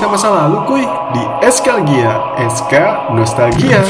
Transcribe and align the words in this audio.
cerita 0.00 0.16
masa 0.16 0.32
lalu 0.32 0.58
kuy 0.64 0.84
di 1.12 1.24
Eskalgia, 1.44 2.32
SK 2.48 2.72
Nostalgia. 3.12 3.84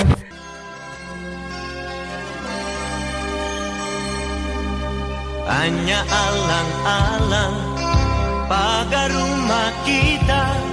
Hanya 5.46 6.02
alang-alang 6.10 7.54
pagar 8.50 9.06
rumah 9.06 9.70
kita 9.86 10.69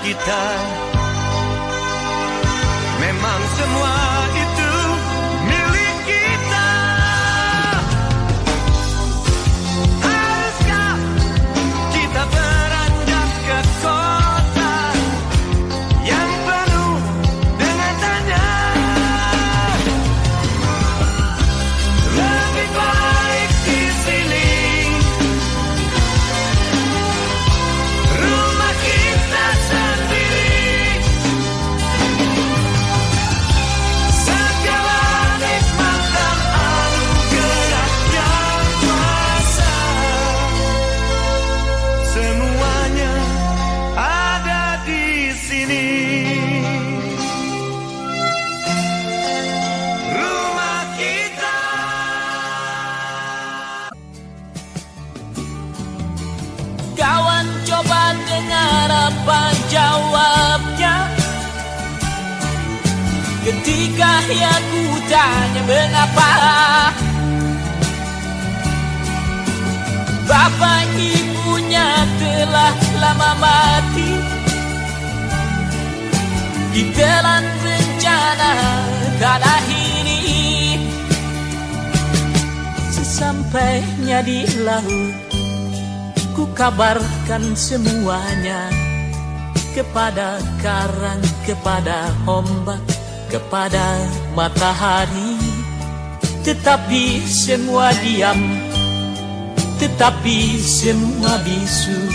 kita. 0.00 0.42
Memang 3.00 3.40
semua 3.56 3.99
Sesampainya 83.50 84.22
di 84.22 84.46
laut 84.62 85.10
Ku 86.38 86.46
kabarkan 86.54 87.58
semuanya 87.58 88.70
kepada 89.74 90.38
karang, 90.62 91.18
kepada 91.42 92.14
ombak, 92.30 92.78
kepada 93.26 94.06
matahari. 94.38 95.34
Tetapi 96.46 97.26
semua 97.26 97.90
diam, 97.98 98.38
tetapi 99.82 100.54
semua 100.62 101.42
bisu. 101.42 102.06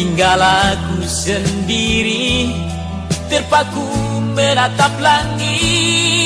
Tinggal 0.00 0.40
aku 0.40 1.04
sendiri, 1.04 2.56
terpaku 3.28 3.84
menatap 4.32 4.96
langit. 4.96 6.21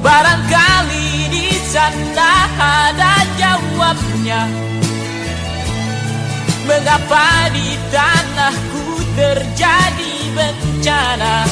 Barangkali 0.00 1.28
di 1.28 1.48
sana 1.68 2.32
ada 2.56 3.14
jawabnya. 3.36 4.48
Mengapa 6.64 7.50
di 7.52 7.76
tanahku 7.92 9.02
terjadi 9.18 10.14
bencana? 10.32 11.44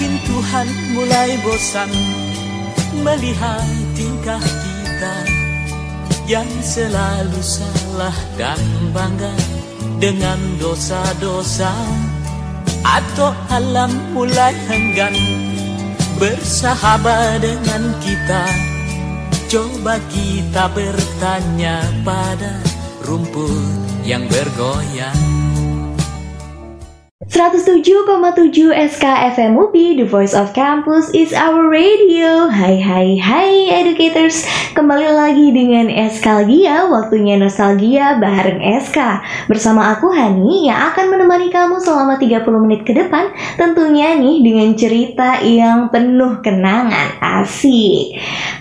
Mungkin 0.00 0.12
Tuhan 0.24 0.68
mulai 0.96 1.30
bosan 1.44 1.92
Melihat 3.04 3.68
tingkah 3.92 4.40
kita 4.40 5.16
Yang 6.24 6.50
selalu 6.64 7.40
salah 7.40 8.16
dan 8.40 8.60
bangga 8.96 9.32
Dengan 10.00 10.40
dosa-dosa 10.56 11.72
Atau 12.80 13.32
alam 13.52 13.92
mulai 14.16 14.56
enggan 14.72 15.12
bersahabat 16.20 17.40
dengan 17.40 17.96
kita. 18.04 18.44
Coba 19.48 19.96
kita 20.12 20.68
bertanya 20.70 21.80
pada 22.04 22.60
rumput 23.02 24.04
yang 24.04 24.28
bergoyang 24.28 25.29
107,7 27.30 28.74
SK 28.74 29.06
UPI, 29.54 30.02
The 30.02 30.06
Voice 30.10 30.34
of 30.34 30.50
Campus 30.50 31.14
is 31.14 31.30
our 31.30 31.70
radio. 31.70 32.50
Hai 32.50 32.82
hai 32.82 33.22
hai 33.22 33.70
educators, 33.70 34.42
kembali 34.74 35.06
lagi 35.14 35.54
dengan 35.54 35.86
Eskalgia, 35.94 36.90
waktunya 36.90 37.38
nostalgia 37.38 38.18
bareng 38.18 38.58
SK. 38.82 39.22
Bersama 39.46 39.94
aku 39.94 40.10
Hani 40.10 40.74
yang 40.74 40.90
akan 40.90 41.06
menemani 41.06 41.54
kamu 41.54 41.78
selama 41.78 42.18
30 42.18 42.50
menit 42.66 42.82
ke 42.82 42.98
depan, 42.98 43.30
tentunya 43.54 44.18
nih 44.18 44.42
dengan 44.42 44.74
cerita 44.74 45.38
yang 45.38 45.86
penuh 45.86 46.42
kenangan. 46.42 47.14
Asik. 47.22 48.10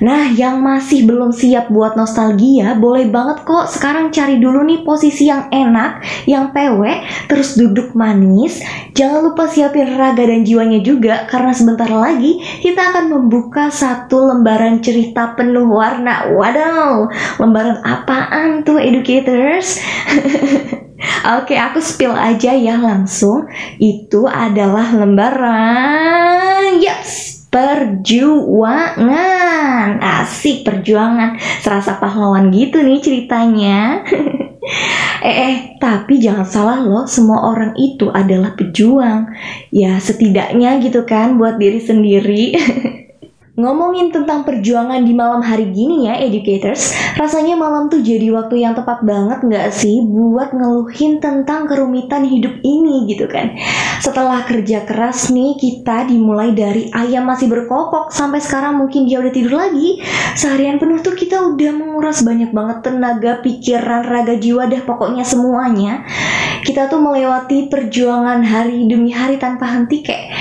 Nah, 0.06 0.30
yang 0.30 0.62
masih 0.62 1.10
belum 1.10 1.34
siap 1.34 1.74
buat 1.74 1.98
nostalgia, 1.98 2.78
boleh 2.78 3.10
banget 3.10 3.42
kok 3.50 3.66
sekarang 3.66 4.14
cari 4.14 4.38
dulu 4.38 4.62
nih 4.62 4.86
posisi 4.86 5.26
yang 5.26 5.50
enak, 5.50 6.06
yang 6.30 6.54
pewek, 6.54 7.02
terus 7.26 7.58
duduk 7.58 7.98
manis, 7.98 8.59
Jangan 8.94 9.32
lupa 9.32 9.48
siapin 9.48 9.96
raga 9.96 10.26
dan 10.28 10.44
jiwanya 10.44 10.80
juga 10.84 11.26
karena 11.30 11.56
sebentar 11.56 11.88
lagi 11.88 12.42
kita 12.60 12.92
akan 12.94 13.06
membuka 13.10 13.72
satu 13.72 14.34
lembaran 14.34 14.84
cerita 14.84 15.34
penuh 15.38 15.68
warna. 15.70 16.32
Wadaw, 16.34 17.08
lembaran 17.40 17.80
apaan 17.86 18.64
tuh 18.68 18.80
educators? 18.82 19.80
Oke, 21.40 21.56
aku 21.56 21.80
spill 21.80 22.12
aja 22.12 22.52
ya 22.56 22.76
langsung. 22.76 23.48
Itu 23.80 24.28
adalah 24.28 24.92
lembaran 24.92 26.80
yes, 26.84 27.48
perjuangan. 27.52 29.00
Asik 30.00 30.68
perjuangan. 30.68 31.40
Serasa 31.64 32.00
pahlawan 32.00 32.52
gitu 32.52 32.84
nih 32.84 33.00
ceritanya. 33.00 34.04
Eh, 35.20 35.36
eh, 35.36 35.56
tapi 35.82 36.22
jangan 36.22 36.48
salah 36.48 36.80
loh, 36.80 37.04
semua 37.10 37.50
orang 37.50 37.76
itu 37.76 38.08
adalah 38.14 38.54
pejuang. 38.56 39.28
Ya, 39.74 39.98
setidaknya 40.00 40.80
gitu 40.80 41.04
kan 41.04 41.36
buat 41.36 41.60
diri 41.60 41.82
sendiri. 41.82 42.44
Ngomongin 43.60 44.08
tentang 44.16 44.48
perjuangan 44.48 45.04
di 45.04 45.12
malam 45.12 45.44
hari 45.44 45.68
gini 45.76 46.08
ya, 46.08 46.16
educators, 46.16 46.96
rasanya 47.20 47.60
malam 47.60 47.92
tuh 47.92 48.00
jadi 48.00 48.32
waktu 48.32 48.64
yang 48.64 48.72
tepat 48.72 49.04
banget 49.04 49.44
nggak 49.44 49.68
sih 49.76 50.00
buat 50.00 50.56
ngeluhin 50.56 51.20
tentang 51.20 51.68
kerumitan 51.68 52.24
hidup 52.24 52.56
ini 52.64 53.04
gitu 53.12 53.28
kan. 53.28 53.60
Setelah 54.00 54.48
kerja 54.48 54.88
keras 54.88 55.28
nih, 55.28 55.60
kita 55.60 56.08
dimulai 56.08 56.56
dari 56.56 56.88
ayam 56.96 57.28
masih 57.28 57.52
berkokok 57.52 58.16
sampai 58.16 58.40
sekarang 58.40 58.80
mungkin 58.80 59.12
dia 59.12 59.20
udah 59.20 59.34
tidur 59.36 59.60
lagi. 59.60 60.00
Seharian 60.40 60.80
penuh 60.80 61.04
tuh 61.04 61.20
kita 61.20 61.52
udah 61.52 61.76
menguras 61.76 62.24
banyak 62.24 62.56
banget 62.56 62.88
tenaga, 62.88 63.44
pikiran, 63.44 64.08
raga, 64.08 64.40
jiwa, 64.40 64.72
dah 64.72 64.88
pokoknya 64.88 65.28
semuanya. 65.28 66.08
Kita 66.64 66.88
tuh 66.88 67.04
melewati 67.04 67.68
perjuangan 67.68 68.40
hari 68.40 68.88
demi 68.88 69.12
hari 69.12 69.36
tanpa 69.36 69.68
henti 69.68 70.00
kayak 70.00 70.32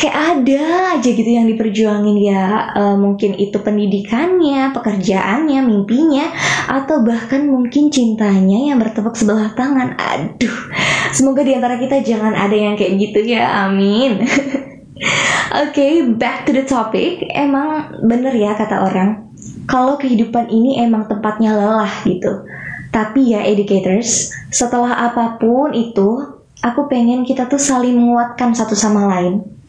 kayak 0.00 0.16
ada 0.16 0.96
aja 0.96 1.10
gitu 1.12 1.28
yang 1.28 1.44
diperjuangin 1.44 2.16
ya 2.24 2.59
eh, 2.76 2.96
mungkin 2.96 3.36
itu 3.36 3.56
pendidikannya, 3.60 4.74
pekerjaannya, 4.76 5.60
mimpinya 5.64 6.30
atau 6.70 7.02
bahkan 7.02 7.48
mungkin 7.48 7.88
cintanya 7.88 8.70
yang 8.72 8.78
bertepuk 8.78 9.16
sebelah 9.16 9.52
tangan. 9.56 9.96
Aduh, 9.96 10.56
semoga 11.10 11.42
di 11.42 11.56
antara 11.56 11.80
kita 11.80 12.02
jangan 12.04 12.36
ada 12.36 12.54
yang 12.54 12.74
kayak 12.76 12.96
gitu 13.00 13.20
ya. 13.34 13.66
Amin. 13.66 14.22
Oke, 15.64 16.06
back 16.14 16.46
to 16.46 16.54
the 16.54 16.62
topic. 16.62 17.26
Emang 17.32 17.98
bener 18.04 18.30
ya 18.36 18.54
kata 18.54 18.86
orang, 18.86 19.30
kalau 19.66 19.96
kehidupan 19.98 20.46
ini 20.52 20.78
emang 20.78 21.08
tempatnya 21.10 21.56
lelah 21.56 21.90
gitu. 22.06 22.46
Tapi 22.90 23.34
ya 23.34 23.46
educators, 23.46 24.34
setelah 24.50 25.10
apa 25.10 25.38
pun 25.38 25.70
itu, 25.74 26.38
aku 26.58 26.90
pengen 26.90 27.22
kita 27.22 27.46
tuh 27.46 27.58
saling 27.58 27.94
menguatkan 27.94 28.50
satu 28.50 28.74
sama 28.74 29.06
lain. 29.06 29.59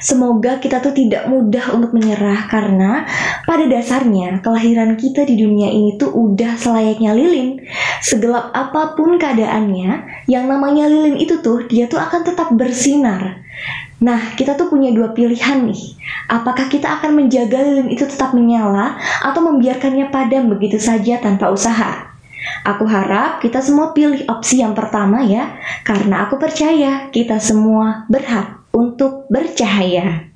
Semoga 0.00 0.56
kita 0.56 0.80
tuh 0.80 0.96
tidak 0.96 1.28
mudah 1.28 1.76
untuk 1.76 1.92
menyerah 1.92 2.48
karena 2.48 3.04
pada 3.44 3.68
dasarnya 3.68 4.40
kelahiran 4.40 4.96
kita 4.96 5.28
di 5.28 5.36
dunia 5.36 5.68
ini 5.68 6.00
tuh 6.00 6.08
udah 6.08 6.56
selayaknya 6.56 7.12
lilin. 7.12 7.60
Segelap 8.00 8.48
apa 8.56 8.96
pun 8.96 9.20
keadaannya, 9.20 10.24
yang 10.24 10.48
namanya 10.48 10.88
lilin 10.88 11.20
itu 11.20 11.44
tuh 11.44 11.68
dia 11.68 11.84
tuh 11.84 12.00
akan 12.00 12.24
tetap 12.24 12.48
bersinar. 12.56 13.44
Nah, 14.00 14.32
kita 14.32 14.56
tuh 14.56 14.72
punya 14.72 14.88
dua 14.96 15.12
pilihan 15.12 15.68
nih. 15.68 16.00
Apakah 16.32 16.72
kita 16.72 16.96
akan 16.96 17.20
menjaga 17.20 17.60
lilin 17.60 17.92
itu 17.92 18.08
tetap 18.08 18.32
menyala 18.32 18.96
atau 19.20 19.44
membiarkannya 19.44 20.08
padam 20.08 20.48
begitu 20.48 20.80
saja 20.80 21.20
tanpa 21.20 21.52
usaha? 21.52 22.08
Aku 22.64 22.88
harap 22.88 23.44
kita 23.44 23.60
semua 23.60 23.92
pilih 23.92 24.24
opsi 24.32 24.64
yang 24.64 24.72
pertama 24.72 25.20
ya, 25.20 25.60
karena 25.84 26.24
aku 26.24 26.40
percaya 26.40 27.12
kita 27.12 27.36
semua 27.36 28.08
berhak 28.08 28.59
untuk 28.72 29.26
bercahaya. 29.28 30.29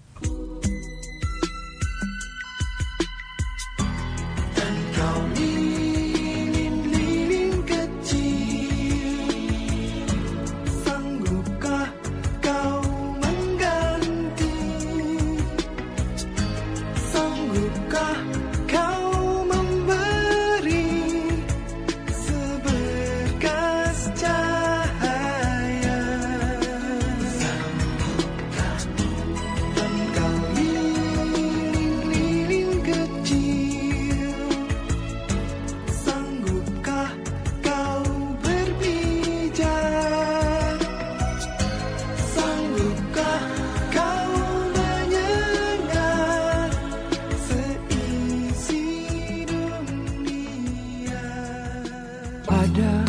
Ada 52.75 53.07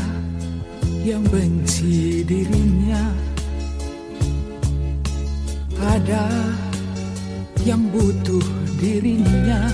yang 1.01 1.25
benci 1.25 2.21
dirinya. 2.21 3.01
Ada 5.81 6.29
yang 7.65 7.89
butuh 7.89 8.45
dirinya. 8.77 9.65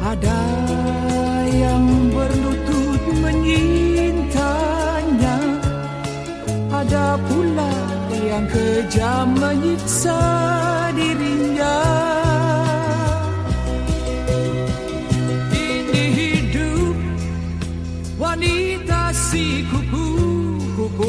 Ada 0.00 0.40
yang 1.52 1.84
berlutut 2.16 3.02
menyintanya. 3.20 5.36
Ada 6.72 7.20
pula 7.28 7.76
yang 8.24 8.48
kejam 8.48 9.36
menyiksa 9.36 10.16
dirinya 10.96 11.17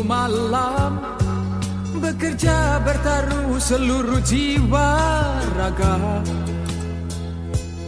malam 0.09 0.97
Bekerja 2.00 2.81
bertaruh 2.81 3.61
seluruh 3.61 4.23
jiwa 4.25 4.89
raga. 5.53 6.25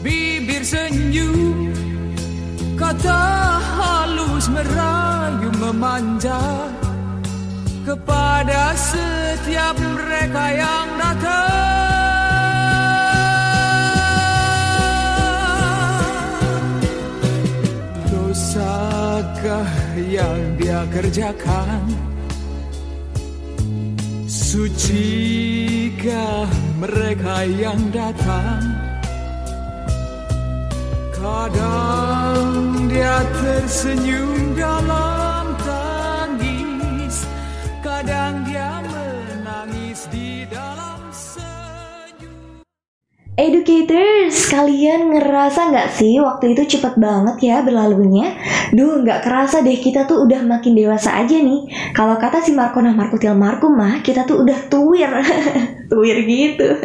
Bibir 0.05 0.61
senyum 0.61 1.73
Kata 2.77 3.21
halus 3.57 4.45
merayu 4.51 5.49
memanja. 5.57 6.69
Kepada 7.81 8.77
setiap 8.77 9.73
mereka 9.79 10.43
yang 10.53 10.87
datang. 11.01 11.49
Dosakah 18.11 19.69
yang 19.97 20.41
dia 20.61 20.85
kerjakan 20.93 22.10
Sucikah 24.51 26.43
mereka 26.75 27.47
yang 27.47 27.79
datang? 27.87 28.59
Kadang 31.15 32.91
dia 32.91 33.23
tersenyum 33.31 34.51
dalam 34.51 35.55
tangis 35.63 37.23
Kadang 37.79 38.43
dia 38.43 38.50
Educators, 43.39 44.51
kalian 44.51 45.15
ngerasa 45.15 45.71
nggak 45.71 45.89
sih 45.95 46.19
waktu 46.19 46.51
itu 46.51 46.75
cepet 46.75 46.99
banget 46.99 47.39
ya 47.39 47.63
berlalunya? 47.63 48.35
Duh, 48.75 48.99
nggak 49.07 49.23
kerasa 49.23 49.63
deh 49.63 49.79
kita 49.79 50.03
tuh 50.03 50.27
udah 50.27 50.43
makin 50.43 50.75
dewasa 50.75 51.15
aja 51.15 51.39
nih. 51.39 51.63
Kalau 51.95 52.19
kata 52.19 52.43
si 52.43 52.51
Markona 52.51 52.91
Markutil 52.91 53.31
Markum 53.31 53.71
mah, 53.71 54.03
kita 54.03 54.27
tuh 54.27 54.43
udah 54.43 54.67
tuwir, 54.67 55.07
tuwir 55.91 56.23
gitu. 56.23 56.79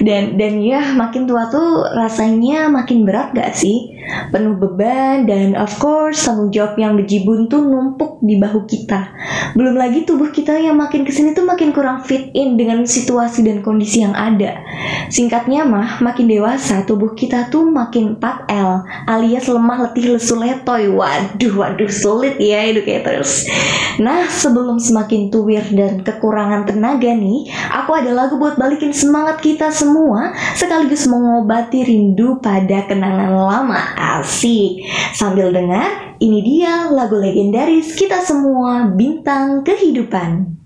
Dan 0.00 0.40
dan 0.40 0.58
ya 0.64 0.96
makin 0.96 1.28
tua 1.28 1.52
tuh 1.52 1.84
rasanya 1.92 2.72
makin 2.72 3.04
berat 3.04 3.36
gak 3.36 3.52
sih? 3.52 3.92
Penuh 4.32 4.58
beban 4.58 5.28
dan 5.28 5.54
of 5.54 5.70
course 5.78 6.24
tanggung 6.24 6.50
jawab 6.50 6.74
yang 6.80 6.98
bejibun 6.98 7.46
tuh 7.46 7.62
numpuk 7.62 8.18
di 8.24 8.40
bahu 8.40 8.64
kita. 8.64 9.12
Belum 9.52 9.76
lagi 9.76 10.08
tubuh 10.08 10.32
kita 10.32 10.56
yang 10.58 10.80
makin 10.80 11.04
ke 11.04 11.12
sini 11.12 11.36
tuh 11.36 11.44
makin 11.44 11.70
kurang 11.70 12.02
fit 12.02 12.32
in 12.32 12.56
dengan 12.56 12.82
situasi 12.88 13.44
dan 13.44 13.60
kondisi 13.60 14.02
yang 14.02 14.16
ada. 14.16 14.64
Singkatnya 15.12 15.68
mah, 15.68 16.00
makin 16.00 16.26
dewasa 16.26 16.82
tubuh 16.88 17.12
kita 17.12 17.52
tuh 17.52 17.68
makin 17.68 18.16
4L 18.16 18.70
alias 19.06 19.46
lemah 19.46 19.90
letih 19.90 20.16
lesu 20.16 20.34
letoy. 20.40 20.88
Waduh, 20.88 21.52
waduh 21.52 21.92
sulit 21.92 22.40
ya 22.40 22.64
educators. 22.64 23.46
Nah, 24.00 24.24
sebelum 24.26 24.80
semakin 24.80 25.28
tuwir 25.28 25.62
dan 25.76 26.00
kekurangan 26.00 26.64
tenaga 26.64 27.12
nih, 27.12 27.50
aku 27.70 27.92
ada 27.92 28.10
lagu 28.22 28.38
buat 28.38 28.54
balikin 28.54 28.94
semangat 28.94 29.42
kita 29.42 29.74
semua 29.74 30.30
sekaligus 30.54 31.10
mengobati 31.10 31.82
rindu 31.82 32.38
pada 32.38 32.86
kenangan 32.86 33.34
lama. 33.34 33.82
Asik. 33.98 34.86
Sambil 35.10 35.50
dengar, 35.50 36.14
ini 36.22 36.38
dia 36.46 36.86
lagu 36.86 37.18
legendaris 37.18 37.98
kita 37.98 38.22
semua 38.22 38.86
bintang 38.94 39.66
kehidupan. 39.66 40.61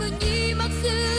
cứ 0.00 0.10
nhi 0.20 0.54
mắc 0.54 0.70
maksud 0.70 1.09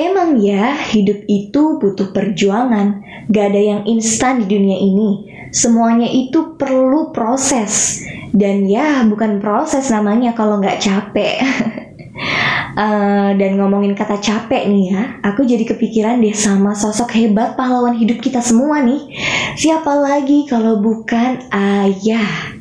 Emang 0.00 0.40
ya, 0.40 0.80
hidup 0.80 1.28
itu 1.28 1.76
butuh 1.76 2.14
perjuangan. 2.16 3.04
Gak 3.28 3.52
ada 3.52 3.60
yang 3.60 3.80
instan 3.84 4.40
di 4.40 4.46
dunia 4.48 4.78
ini. 4.80 5.28
Semuanya 5.52 6.08
itu 6.08 6.56
perlu 6.56 7.12
proses. 7.12 8.00
Dan 8.32 8.64
ya, 8.64 9.04
bukan 9.04 9.42
proses 9.44 9.92
namanya 9.92 10.32
kalau 10.32 10.56
nggak 10.56 10.80
capek. 10.80 11.36
Eh, 12.80 13.30
dan 13.36 13.60
ngomongin 13.60 13.92
kata 13.92 14.16
capek 14.16 14.64
nih 14.64 14.84
ya, 14.88 15.02
aku 15.20 15.44
jadi 15.44 15.68
kepikiran 15.68 16.16
deh 16.24 16.32
sama 16.32 16.72
sosok 16.72 17.12
hebat 17.12 17.52
pahlawan 17.52 17.92
hidup 17.92 18.24
kita 18.24 18.40
semua 18.40 18.80
nih. 18.80 19.04
Siapa 19.52 20.00
lagi 20.00 20.48
kalau 20.48 20.80
bukan 20.80 21.44
ayah? 21.52 22.59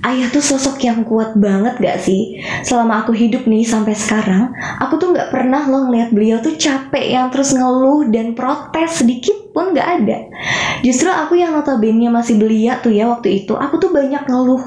Ayah 0.00 0.32
tuh 0.32 0.40
sosok 0.40 0.80
yang 0.80 1.04
kuat 1.04 1.36
banget 1.36 1.76
gak 1.76 2.00
sih? 2.00 2.40
Selama 2.64 3.04
aku 3.04 3.12
hidup 3.12 3.44
nih 3.44 3.68
sampai 3.68 3.92
sekarang, 3.92 4.48
aku 4.80 4.96
tuh 4.96 5.12
gak 5.12 5.28
pernah 5.28 5.68
loh 5.68 5.88
ngeliat 5.88 6.08
beliau 6.08 6.40
tuh 6.40 6.56
capek 6.56 7.20
yang 7.20 7.28
terus 7.28 7.52
ngeluh 7.52 8.08
dan 8.08 8.32
protes 8.32 9.04
sedikit 9.04 9.52
pun 9.52 9.76
gak 9.76 10.00
ada. 10.00 10.24
Justru 10.80 11.12
aku 11.12 11.36
yang 11.36 11.52
notabene 11.52 12.08
masih 12.08 12.40
belia 12.40 12.80
tuh 12.80 12.96
ya 12.96 13.12
waktu 13.12 13.44
itu, 13.44 13.52
aku 13.52 13.76
tuh 13.76 13.92
banyak 13.92 14.24
ngeluh. 14.24 14.64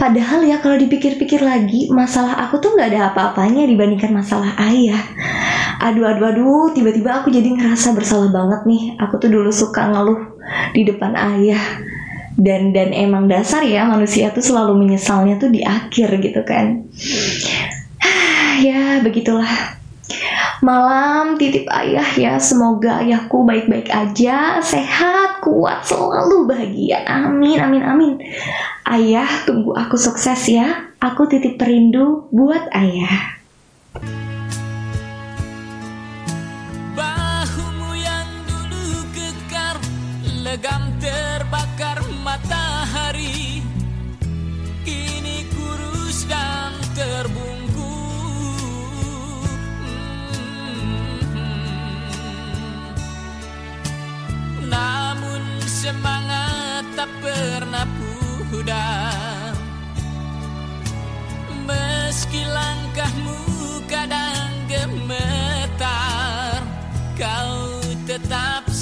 Padahal 0.00 0.48
ya 0.48 0.56
kalau 0.64 0.80
dipikir-pikir 0.80 1.44
lagi, 1.44 1.92
masalah 1.92 2.40
aku 2.48 2.56
tuh 2.56 2.72
gak 2.72 2.88
ada 2.96 3.12
apa-apanya 3.12 3.68
dibandingkan 3.68 4.16
masalah 4.16 4.56
ayah. 4.64 5.04
Aduh, 5.80 6.08
aduh, 6.08 6.32
aduh, 6.32 6.66
tiba-tiba 6.72 7.20
aku 7.20 7.28
jadi 7.28 7.52
ngerasa 7.52 7.92
bersalah 7.92 8.32
banget 8.32 8.64
nih. 8.64 8.82
Aku 8.96 9.20
tuh 9.20 9.28
dulu 9.28 9.52
suka 9.52 9.92
ngeluh 9.92 10.40
di 10.72 10.88
depan 10.88 11.12
ayah 11.16 11.89
dan 12.40 12.72
dan 12.72 12.96
emang 12.96 13.28
dasar 13.28 13.60
ya 13.60 13.84
manusia 13.84 14.32
tuh 14.32 14.40
selalu 14.40 14.80
menyesalnya 14.80 15.36
tuh 15.36 15.52
di 15.52 15.60
akhir 15.60 16.08
gitu 16.18 16.40
kan. 16.42 16.88
Ya 18.60 19.00
begitulah. 19.00 19.80
Malam 20.60 21.40
titip 21.40 21.64
ayah 21.72 22.04
ya 22.12 22.36
semoga 22.36 23.00
ayahku 23.00 23.48
baik-baik 23.48 23.88
aja 23.88 24.60
sehat 24.60 25.40
kuat 25.40 25.88
selalu 25.88 26.44
bahagia. 26.44 27.00
Amin 27.08 27.56
amin 27.56 27.80
amin. 27.80 28.12
Ayah 28.84 29.48
tunggu 29.48 29.72
aku 29.72 29.96
sukses 29.96 30.44
ya. 30.52 30.92
Aku 31.00 31.24
titip 31.24 31.56
perindu 31.56 32.28
buat 32.28 32.68
ayah. 32.76 33.40
Bahumu 36.92 37.96
yang 37.96 38.28
dulu 38.44 39.00
kekar 39.16 39.80
Legam 40.44 40.89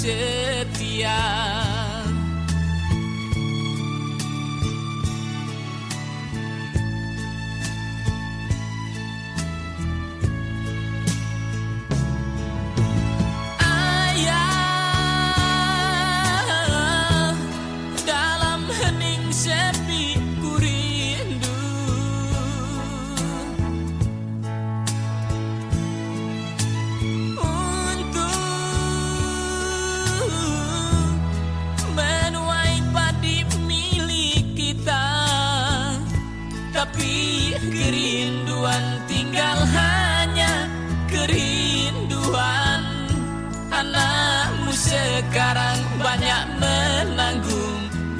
tetap 0.01 1.68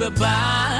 goodbye. 0.00 0.79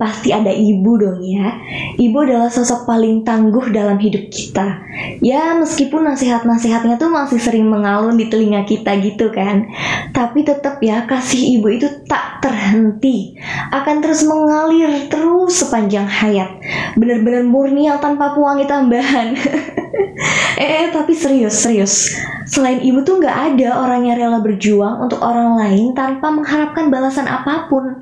Pasti 0.00 0.32
ada 0.32 0.48
ibu 0.48 0.96
dong 0.96 1.20
ya. 1.20 1.60
Ibu 2.00 2.16
adalah 2.24 2.48
sosok 2.48 2.88
paling 2.88 3.20
tangguh 3.20 3.68
dalam 3.68 4.00
hidup 4.00 4.32
kita. 4.32 4.80
Ya, 5.20 5.52
meskipun 5.60 6.08
nasihat-nasihatnya 6.08 6.96
tuh 6.96 7.12
masih 7.12 7.36
sering 7.36 7.68
mengalun 7.68 8.16
di 8.16 8.32
telinga 8.32 8.64
kita 8.64 8.96
gitu 9.04 9.28
kan. 9.28 9.68
Tapi 10.16 10.40
tetap 10.40 10.80
ya, 10.80 11.04
kasih 11.04 11.60
ibu 11.60 11.68
itu 11.68 11.86
tak 12.08 12.40
terhenti. 12.40 13.36
Akan 13.68 14.00
terus 14.00 14.24
mengalir 14.24 15.12
terus 15.12 15.60
sepanjang 15.60 16.08
hayat. 16.08 16.48
Bener-bener 16.96 17.44
murni 17.44 17.92
yang 17.92 18.00
tanpa 18.00 18.32
pewangi 18.32 18.64
tambahan. 18.64 19.36
eh, 20.62 20.70
eh, 20.84 20.88
tapi 20.92 21.12
serius, 21.12 21.54
serius. 21.56 22.14
Selain 22.48 22.80
ibu 22.82 23.04
tuh 23.06 23.20
nggak 23.20 23.54
ada 23.54 23.84
orang 23.84 24.08
yang 24.08 24.16
rela 24.18 24.40
berjuang 24.42 25.06
untuk 25.06 25.22
orang 25.22 25.56
lain 25.60 25.92
tanpa 25.94 26.32
mengharapkan 26.32 26.90
balasan 26.90 27.28
apa 27.28 27.70
pun. 27.70 28.00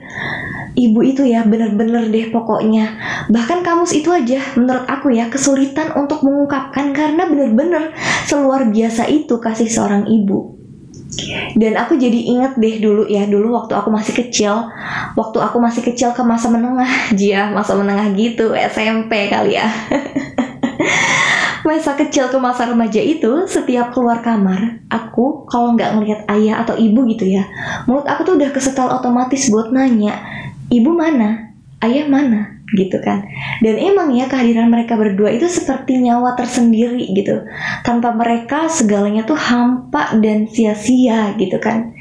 Ibu 0.78 1.00
itu 1.02 1.26
ya 1.26 1.42
bener-bener 1.42 2.08
deh 2.08 2.30
pokoknya. 2.30 2.94
Bahkan 3.28 3.66
kamus 3.66 3.92
itu 3.92 4.08
aja 4.14 4.38
menurut 4.54 4.86
aku 4.86 5.10
ya 5.10 5.26
kesulitan 5.26 5.92
untuk 5.98 6.22
mengungkapkan 6.22 6.94
karena 6.94 7.26
bener-bener 7.26 7.92
seluar 8.24 8.64
biasa 8.70 9.10
itu 9.10 9.36
kasih 9.42 9.68
seorang 9.68 10.06
ibu. 10.06 10.58
Dan 11.58 11.74
aku 11.74 11.98
jadi 11.98 12.14
inget 12.14 12.60
deh 12.60 12.78
dulu 12.78 13.08
ya 13.10 13.26
dulu 13.26 13.56
waktu 13.56 13.74
aku 13.74 13.90
masih 13.90 14.14
kecil, 14.14 14.70
waktu 15.18 15.38
aku 15.40 15.58
masih 15.58 15.82
kecil 15.82 16.14
ke 16.14 16.22
masa 16.22 16.46
menengah, 16.52 16.88
jia 17.18 17.50
masa 17.50 17.74
menengah 17.74 18.12
gitu 18.14 18.54
SMP 18.54 19.26
kali 19.26 19.58
ya. 19.58 19.66
masa 21.68 21.92
kecil 21.92 22.32
ke 22.32 22.38
masa 22.40 22.64
remaja 22.64 22.96
itu 22.96 23.44
setiap 23.44 23.92
keluar 23.92 24.24
kamar 24.24 24.80
aku 24.88 25.44
kalau 25.44 25.76
nggak 25.76 26.00
ngelihat 26.00 26.20
ayah 26.32 26.64
atau 26.64 26.72
ibu 26.80 27.04
gitu 27.12 27.28
ya 27.28 27.44
mulut 27.84 28.08
aku 28.08 28.24
tuh 28.24 28.34
udah 28.40 28.48
kesetel 28.48 28.88
otomatis 28.88 29.52
buat 29.52 29.68
nanya 29.68 30.16
ibu 30.72 30.96
mana? 30.96 31.52
Ayah 31.78 32.10
mana 32.10 32.57
gitu 32.76 33.00
kan. 33.00 33.24
Dan 33.64 33.80
emang 33.80 34.12
ya 34.12 34.28
kehadiran 34.28 34.68
mereka 34.68 34.98
berdua 34.98 35.32
itu 35.32 35.48
seperti 35.48 36.00
nyawa 36.04 36.36
tersendiri 36.36 37.08
gitu. 37.16 37.48
Tanpa 37.86 38.12
mereka 38.12 38.68
segalanya 38.68 39.24
tuh 39.24 39.38
hampa 39.38 40.18
dan 40.20 40.50
sia-sia 40.50 41.32
gitu 41.40 41.56
kan. 41.62 41.96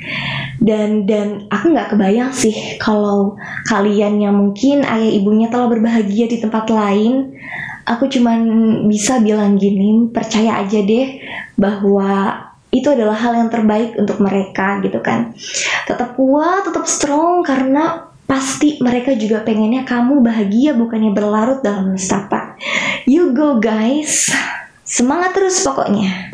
Dan 0.59 1.07
dan 1.07 1.47
aku 1.47 1.71
nggak 1.71 1.95
kebayang 1.95 2.31
sih 2.35 2.79
kalau 2.81 3.39
kalian 3.69 4.19
yang 4.19 4.35
mungkin 4.35 4.83
ayah 4.83 5.11
ibunya 5.11 5.47
telah 5.47 5.71
berbahagia 5.71 6.27
di 6.27 6.37
tempat 6.41 6.67
lain 6.67 7.37
aku 7.87 8.11
cuman 8.11 8.39
bisa 8.91 9.23
bilang 9.23 9.55
gini 9.55 10.11
percaya 10.11 10.59
aja 10.59 10.83
deh 10.83 11.23
bahwa 11.55 12.43
itu 12.67 12.91
adalah 12.91 13.15
hal 13.15 13.33
yang 13.39 13.47
terbaik 13.47 13.95
untuk 13.95 14.19
mereka 14.19 14.83
gitu 14.83 14.99
kan. 14.99 15.31
Tetap 15.87 16.19
kuat 16.19 16.67
tetap 16.67 16.83
strong 16.83 17.41
karena 17.47 18.06
pasti 18.27 18.77
mereka 18.83 19.15
juga 19.15 19.41
pengennya 19.41 19.87
kamu 19.87 20.19
bahagia 20.19 20.75
bukannya 20.75 21.15
berlarut 21.15 21.63
dalam 21.63 21.95
nestapa 21.95 22.59
you 23.07 23.31
go 23.31 23.57
guys. 23.57 24.29
Semangat 24.87 25.35
terus 25.35 25.63
pokoknya 25.67 26.31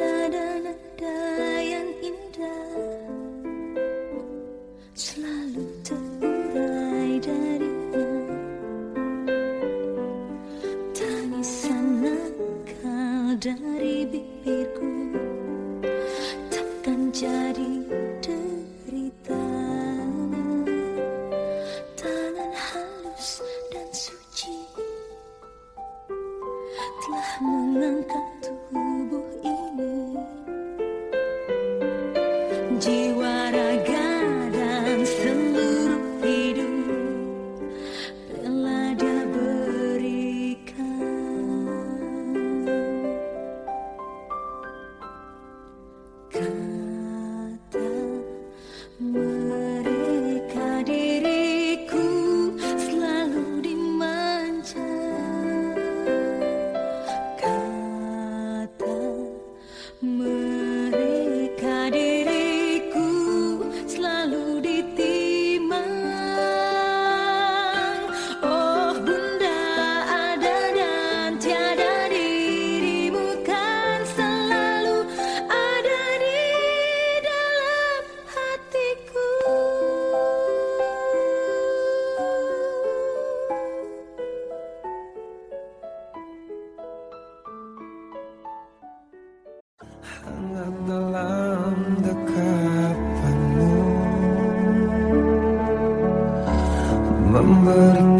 somebody 97.43 98.12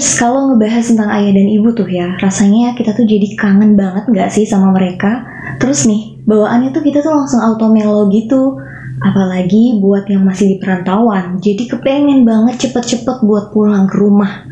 Educators, 0.00 0.16
kalau 0.16 0.40
ngebahas 0.48 0.84
tentang 0.88 1.12
ayah 1.12 1.32
dan 1.36 1.48
ibu 1.52 1.68
tuh 1.76 1.84
ya, 1.84 2.16
rasanya 2.24 2.72
kita 2.72 2.96
tuh 2.96 3.04
jadi 3.04 3.36
kangen 3.36 3.76
banget 3.76 4.08
nggak 4.08 4.32
sih 4.32 4.48
sama 4.48 4.72
mereka? 4.72 5.28
Terus 5.60 5.84
nih, 5.84 6.24
bawaannya 6.24 6.72
tuh 6.72 6.80
kita 6.80 7.04
tuh 7.04 7.12
langsung 7.12 7.44
auto 7.44 7.68
melo 7.68 8.08
gitu. 8.08 8.56
Apalagi 9.00 9.76
buat 9.76 10.08
yang 10.08 10.24
masih 10.24 10.56
di 10.56 10.56
perantauan, 10.56 11.36
jadi 11.40 11.68
kepengen 11.68 12.24
banget 12.24 12.68
cepet-cepet 12.68 13.24
buat 13.28 13.52
pulang 13.52 13.84
ke 13.84 13.96
rumah. 14.00 14.48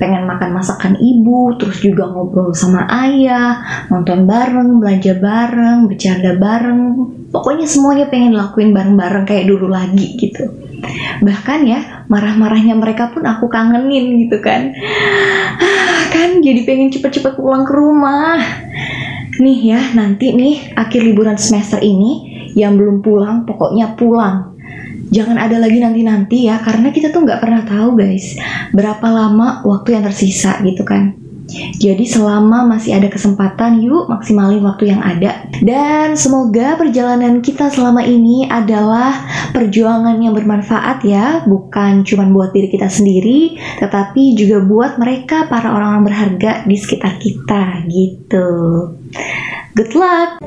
Pengen 0.00 0.24
makan 0.24 0.56
masakan 0.56 0.96
ibu, 0.96 1.52
terus 1.60 1.84
juga 1.84 2.08
ngobrol 2.08 2.56
sama 2.56 2.88
ayah, 2.88 3.60
nonton 3.92 4.24
bareng, 4.24 4.80
belanja 4.80 5.16
bareng, 5.20 5.92
bercanda 5.92 6.32
bareng. 6.40 6.80
Pokoknya 7.28 7.68
semuanya 7.68 8.08
pengen 8.08 8.32
lakuin 8.32 8.72
bareng-bareng 8.72 9.28
kayak 9.28 9.44
dulu 9.44 9.68
lagi 9.68 10.16
gitu. 10.16 10.65
Bahkan 11.22 11.60
ya, 11.66 12.06
marah-marahnya 12.10 12.74
mereka 12.78 13.10
pun 13.10 13.26
aku 13.26 13.46
kangenin 13.50 14.26
gitu 14.26 14.38
kan. 14.40 14.72
Ah, 15.60 16.02
kan 16.12 16.40
jadi 16.40 16.62
pengen 16.62 16.92
cepet-cepet 16.92 17.36
pulang 17.36 17.66
ke 17.66 17.72
rumah. 17.74 18.38
Nih 19.36 19.76
ya, 19.76 19.80
nanti 19.92 20.32
nih 20.32 20.72
akhir 20.78 21.00
liburan 21.04 21.36
semester 21.36 21.82
ini 21.82 22.36
yang 22.56 22.80
belum 22.80 23.04
pulang 23.04 23.44
pokoknya 23.44 23.98
pulang. 23.98 24.56
Jangan 25.06 25.38
ada 25.38 25.62
lagi 25.62 25.78
nanti-nanti 25.78 26.50
ya, 26.50 26.58
karena 26.58 26.90
kita 26.90 27.14
tuh 27.14 27.22
nggak 27.22 27.38
pernah 27.38 27.62
tahu 27.62 27.94
guys 27.94 28.34
berapa 28.74 29.06
lama 29.06 29.62
waktu 29.62 29.94
yang 29.94 30.04
tersisa 30.08 30.58
gitu 30.64 30.82
kan. 30.82 31.25
Jadi 31.78 32.04
selama 32.04 32.66
masih 32.66 32.98
ada 32.98 33.06
kesempatan, 33.06 33.78
yuk 33.78 34.10
maksimalin 34.10 34.62
waktu 34.66 34.90
yang 34.90 35.02
ada. 35.02 35.46
Dan 35.62 36.18
semoga 36.18 36.74
perjalanan 36.74 37.38
kita 37.38 37.70
selama 37.70 38.02
ini 38.02 38.50
adalah 38.50 39.14
perjuangan 39.54 40.18
yang 40.18 40.34
bermanfaat 40.34 41.06
ya, 41.06 41.46
bukan 41.46 42.02
cuma 42.02 42.26
buat 42.28 42.50
diri 42.50 42.68
kita 42.68 42.90
sendiri, 42.90 43.56
tetapi 43.78 44.34
juga 44.34 44.62
buat 44.62 44.98
mereka 44.98 45.46
para 45.46 45.70
orang-orang 45.70 46.04
berharga 46.10 46.52
di 46.66 46.76
sekitar 46.76 47.22
kita 47.22 47.86
gitu. 47.86 48.48
Good 49.76 49.92
luck. 49.94 50.42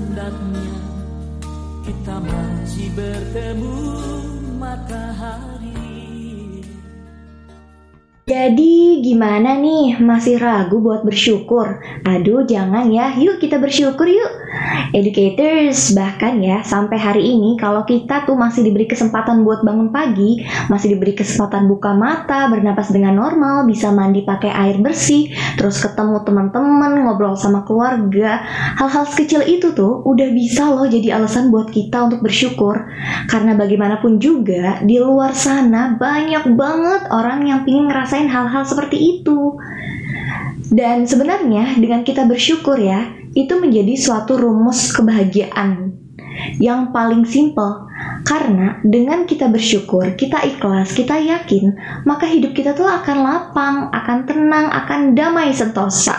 hendaknya 0.00 0.72
kita 1.84 2.16
masih 2.24 2.88
bertemu 2.96 3.76
matahari. 4.56 5.49
Jadi 8.30 9.02
gimana 9.02 9.58
nih? 9.58 9.98
Masih 9.98 10.38
ragu 10.38 10.78
buat 10.78 11.02
bersyukur? 11.02 11.82
Aduh 12.06 12.46
jangan 12.46 12.86
ya, 12.86 13.10
yuk 13.18 13.42
kita 13.42 13.58
bersyukur 13.58 14.06
yuk. 14.06 14.30
Educators, 14.94 15.90
bahkan 15.98 16.38
ya 16.38 16.62
sampai 16.62 16.94
hari 16.94 17.22
ini 17.26 17.58
kalau 17.58 17.82
kita 17.82 18.22
tuh 18.30 18.38
masih 18.38 18.62
diberi 18.62 18.86
kesempatan 18.86 19.42
buat 19.42 19.66
bangun 19.66 19.90
pagi, 19.90 20.46
masih 20.70 20.94
diberi 20.94 21.18
kesempatan 21.18 21.66
buka 21.66 21.90
mata, 21.90 22.46
bernapas 22.46 22.94
dengan 22.94 23.18
normal, 23.18 23.66
bisa 23.66 23.90
mandi 23.90 24.22
pakai 24.22 24.50
air 24.50 24.78
bersih, 24.78 25.30
terus 25.58 25.82
ketemu 25.82 26.22
teman-teman, 26.22 27.02
ngobrol 27.02 27.34
sama 27.34 27.66
keluarga, 27.66 28.46
hal-hal 28.78 29.10
sekecil 29.10 29.42
itu 29.42 29.74
tuh 29.74 30.06
udah 30.06 30.30
bisa 30.30 30.70
loh 30.70 30.86
jadi 30.86 31.18
alasan 31.18 31.50
buat 31.50 31.70
kita 31.70 32.10
untuk 32.10 32.22
bersyukur. 32.22 32.78
Karena 33.26 33.58
bagaimanapun 33.58 34.22
juga 34.22 34.82
di 34.86 35.02
luar 35.02 35.34
sana 35.34 35.98
banyak 35.98 36.46
banget 36.54 37.10
orang 37.10 37.46
yang 37.46 37.62
pingin 37.62 37.90
ngerasain 37.90 38.19
hal-hal 38.28 38.66
seperti 38.66 39.20
itu. 39.20 39.56
Dan 40.70 41.08
sebenarnya 41.08 41.78
dengan 41.80 42.04
kita 42.04 42.28
bersyukur 42.28 42.76
ya, 42.78 43.10
itu 43.34 43.58
menjadi 43.58 43.94
suatu 43.94 44.38
rumus 44.38 44.90
kebahagiaan 44.94 45.94
yang 46.58 46.90
paling 46.90 47.26
simple. 47.26 47.90
Karena 48.20 48.80
dengan 48.84 49.24
kita 49.24 49.48
bersyukur, 49.48 50.12
kita 50.16 50.44
ikhlas, 50.44 50.92
kita 50.92 51.16
yakin, 51.16 51.72
maka 52.04 52.28
hidup 52.28 52.52
kita 52.52 52.76
tuh 52.76 52.84
akan 52.84 53.16
lapang, 53.24 53.76
akan 53.92 54.18
tenang, 54.28 54.66
akan 54.68 55.16
damai 55.16 55.52
sentosa. 55.56 56.16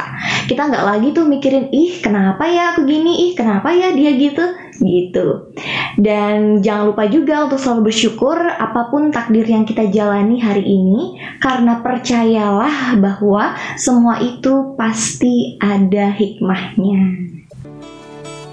Kita 0.49 0.67
nggak 0.67 0.85
lagi 0.85 1.07
tuh 1.13 1.25
mikirin, 1.29 1.69
ih 1.69 2.01
kenapa 2.01 2.49
ya 2.49 2.73
aku 2.73 2.89
gini, 2.89 3.29
ih 3.29 3.31
kenapa 3.37 3.69
ya 3.73 3.93
dia 3.93 4.17
gitu, 4.17 4.43
gitu. 4.81 5.53
Dan 5.95 6.59
jangan 6.65 6.91
lupa 6.91 7.05
juga 7.07 7.45
untuk 7.45 7.61
selalu 7.61 7.93
bersyukur 7.93 8.35
apa 8.35 8.89
pun 8.89 9.13
takdir 9.13 9.45
yang 9.45 9.63
kita 9.63 9.87
jalani 9.93 10.41
hari 10.41 10.65
ini, 10.65 11.21
karena 11.39 11.79
percayalah 11.79 12.97
bahwa 12.97 13.53
semua 13.77 14.17
itu 14.19 14.73
pasti 14.75 15.61
ada 15.61 16.09
hikmahnya. 16.11 17.31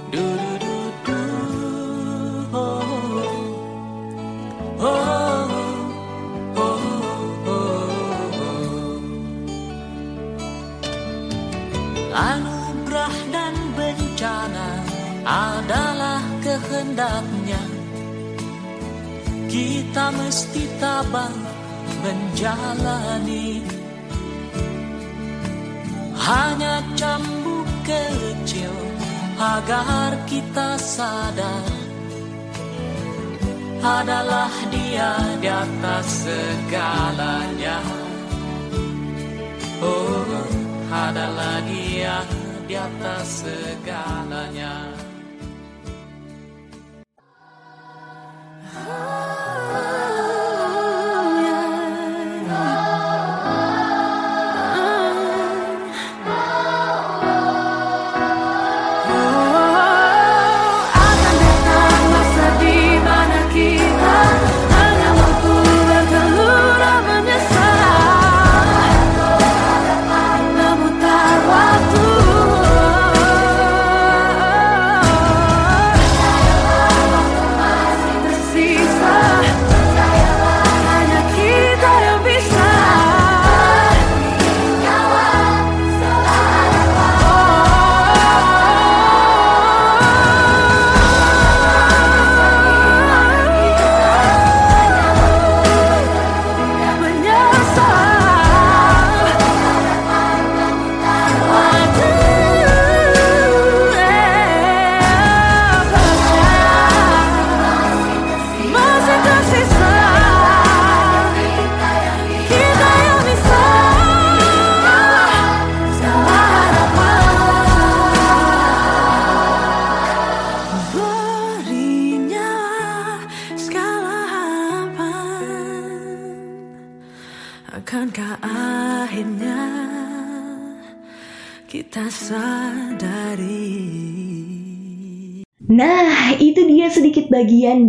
Anugerah 0.09 0.48
Kita 19.59 20.15
mesti 20.15 20.71
tabah 20.79 21.35
menjalani. 22.07 23.59
Hanya 26.15 26.79
cambuk 26.95 27.67
kecil 27.83 28.71
agar 29.35 30.15
kita 30.31 30.79
sadar. 30.79 31.75
Adalah 33.83 34.55
dia 34.71 35.19
di 35.43 35.51
atas 35.51 36.07
segalanya. 36.07 37.83
Oh, 39.83 40.47
adalah 40.87 41.67
dia 41.67 42.23
di 42.71 42.79
atas 42.79 43.43
segalanya. 43.43 44.98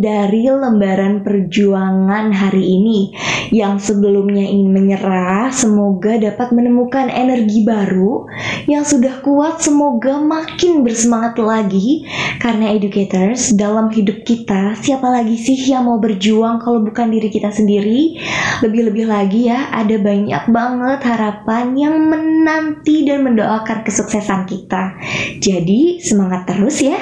Dari 0.10 0.50
lembaran 0.50 1.22
perjuangan 1.22 2.34
hari 2.34 2.65
ini. 2.65 3.13
Yang 3.54 3.93
sebelumnya 3.93 4.41
ingin 4.41 4.74
menyerah, 4.74 5.54
semoga 5.54 6.17
dapat 6.17 6.50
menemukan 6.50 7.13
energi 7.13 7.62
baru. 7.62 8.26
Yang 8.65 8.98
sudah 8.98 9.22
kuat, 9.22 9.62
semoga 9.62 10.17
makin 10.17 10.82
bersemangat 10.82 11.38
lagi. 11.38 12.10
Karena 12.41 12.74
educators, 12.74 13.54
dalam 13.54 13.93
hidup 13.93 14.26
kita, 14.26 14.74
siapa 14.82 15.06
lagi 15.06 15.38
sih 15.38 15.58
yang 15.69 15.86
mau 15.86 16.02
berjuang 16.02 16.62
kalau 16.62 16.82
bukan 16.82 17.13
diri 17.13 17.30
kita 17.30 17.54
sendiri? 17.54 18.17
Lebih-lebih 18.65 19.06
lagi 19.06 19.50
ya, 19.50 19.69
ada 19.69 19.93
banyak 19.98 20.43
banget 20.50 21.00
harapan 21.06 21.78
yang 21.78 21.95
menanti 22.10 23.06
dan 23.06 23.26
mendoakan 23.30 23.86
kesuksesan 23.86 24.50
kita. 24.50 24.93
Jadi, 25.38 26.02
semangat 26.02 26.50
terus 26.50 26.82
ya. 26.82 26.98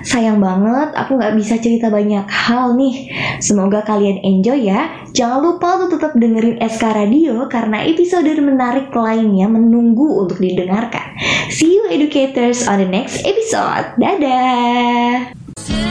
Sayang 0.00 0.40
banget 0.40 0.96
aku 0.96 1.20
nggak 1.20 1.36
bisa 1.36 1.60
cerita 1.60 1.92
banyak 1.92 2.24
hal 2.40 2.72
nih. 2.80 3.12
Semoga 3.44 3.84
kalian 3.84 4.24
enjoy 4.24 4.64
ya. 4.64 4.88
Jangan 5.12 5.40
lupa 5.44 5.76
untuk 5.76 6.00
tetap 6.00 6.16
dengerin 6.16 6.56
SK 6.64 6.84
Radio 6.96 7.44
karena 7.52 7.84
episode 7.84 8.32
menarik 8.40 8.88
lainnya 8.96 9.44
menunggu 9.50 10.24
untuk 10.24 10.40
didengarkan. 10.40 11.12
See 11.52 11.76
you 11.76 11.84
educators 11.92 12.64
on 12.64 12.80
the 12.80 12.88
next 12.88 13.20
episode. 13.28 13.92
Dadah. 14.00 15.89